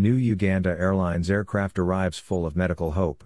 [0.00, 3.22] New Uganda Airlines aircraft arrives full of medical hope.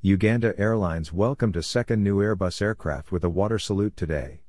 [0.00, 4.42] Uganda Airlines welcomed a second new Airbus aircraft with a water salute today.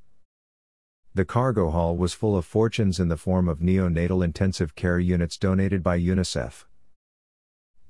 [1.12, 5.36] The cargo haul was full of fortunes in the form of neonatal intensive care units
[5.36, 6.66] donated by UNICEF.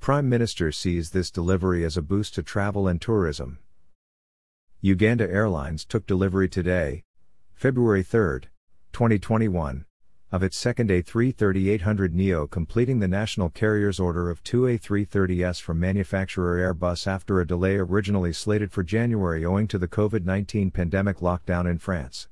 [0.01, 3.59] Prime Minister sees this delivery as a boost to travel and tourism.
[4.81, 7.03] Uganda Airlines took delivery today,
[7.55, 8.41] February 3,
[8.95, 9.85] 2021,
[10.35, 16.57] of its second A330-800 Neo completing the national carrier's order of two A330s from manufacturer
[16.57, 21.79] Airbus after a delay originally slated for January owing to the COVID-19 pandemic lockdown in
[21.79, 22.27] France.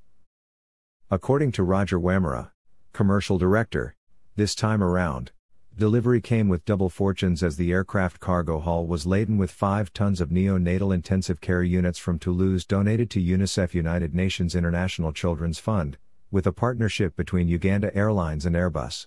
[1.12, 2.50] According to Roger Wamara,
[2.92, 3.94] commercial director,
[4.34, 5.30] this time around,
[5.78, 10.20] delivery came with double fortunes as the aircraft cargo hull was laden with 5 tons
[10.20, 15.98] of neonatal intensive care units from Toulouse donated to UNICEF United Nations International Children's Fund,
[16.32, 19.06] with a partnership between Uganda Airlines and Airbus.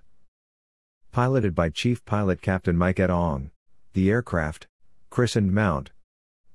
[1.12, 3.50] Piloted by Chief Pilot Captain Mike Edong,
[3.94, 4.68] the aircraft,
[5.10, 5.92] christened Mount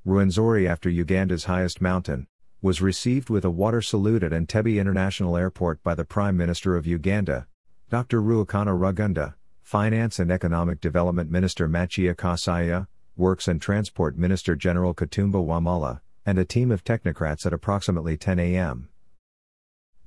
[0.07, 2.29] Rwenzori after Uganda's highest mountain,
[2.63, 6.87] was received with a water salute at Entebbe International Airport by the Prime Minister of
[6.87, 7.49] Uganda,
[7.89, 8.23] Dr.
[8.23, 15.45] Ruhakana Rugunda, Finance and Economic Development Minister Matia Kasaija, Works and Transport Minister General Katumba
[15.45, 18.90] Wamala, and a team of technocrats at approximately 10 a.m.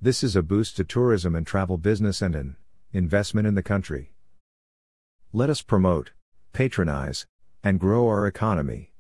[0.03, 2.57] This is a boost to tourism and travel business and an
[2.91, 4.11] investment in the country.
[5.31, 6.11] Let us promote,
[6.51, 7.25] patronize,
[7.63, 8.91] and grow our economy.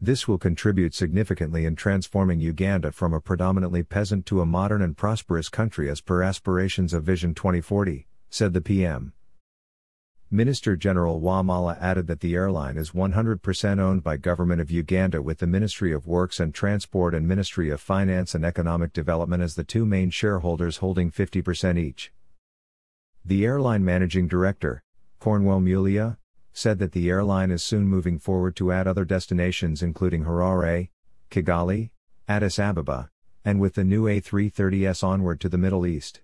[0.00, 4.96] This will contribute significantly in transforming Uganda from a predominantly peasant to a modern and
[4.96, 9.12] prosperous country as per aspirations of Vision 2040, said the PM.
[10.34, 15.40] Minister General Wamala added that the airline is 100% owned by Government of Uganda with
[15.40, 19.62] the Ministry of Works and Transport and Ministry of Finance and Economic Development as the
[19.62, 22.14] two main shareholders holding 50% each.
[23.22, 24.82] The airline managing director,
[25.18, 26.16] Cornwell Muleya,
[26.54, 30.88] said that the airline is soon moving forward to add other destinations including Harare,
[31.30, 31.90] Kigali,
[32.26, 33.10] Addis Ababa,
[33.44, 36.22] and with the new A330S onward to the Middle East.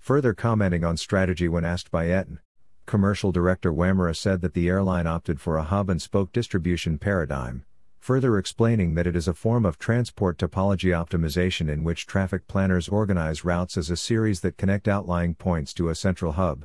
[0.00, 2.40] Further commenting on strategy when asked by Eton,
[2.88, 7.66] Commercial Director Wamara said that the airline opted for a hub and spoke distribution paradigm,
[7.98, 12.88] further explaining that it is a form of transport topology optimization in which traffic planners
[12.88, 16.64] organize routes as a series that connect outlying points to a central hub.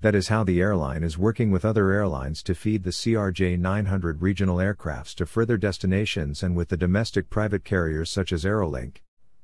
[0.00, 4.20] That is how the airline is working with other airlines to feed the CRJ 900
[4.20, 8.96] regional aircrafts to further destinations and with the domestic private carriers such as Aerolink,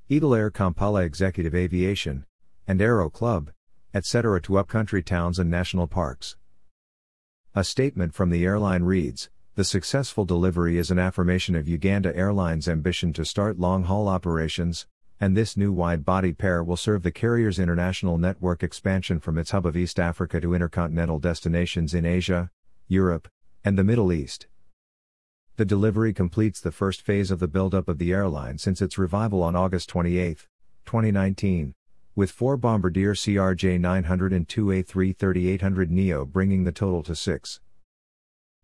[0.09, 2.27] Eagle Air Kampala Executive Aviation,
[2.67, 3.53] and Aero Club,
[3.95, 4.41] etc.
[4.43, 6.37] to upcountry towns and national parks.
[7.55, 12.69] A statement from the airline reads The successful delivery is an affirmation of Uganda Airlines'
[12.69, 14.87] ambition to start long haul operations,
[15.21, 19.51] and this new wide body pair will serve the carrier's international network expansion from its
[19.51, 22.51] hub of East Africa to intercontinental destinations in Asia,
[22.89, 23.29] Europe,
[23.65, 24.47] and the Middle East.
[25.57, 29.43] The delivery completes the first phase of the build-up of the airline since its revival
[29.43, 30.49] on August 28,
[30.87, 31.75] 2019,
[32.15, 37.61] with four Bombardier CRJ 900 and two A330-800 Neo bringing the total to six.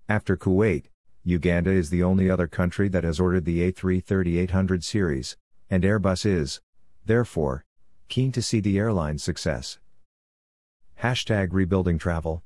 [0.09, 0.85] After Kuwait,
[1.25, 5.37] Uganda is the only other country that has ordered the A330-800 series,
[5.71, 6.61] and Airbus is,
[7.07, 7.65] therefore,
[8.09, 9.79] keen to see the airline's success.
[11.03, 12.43] Hashtag rebuilding travel.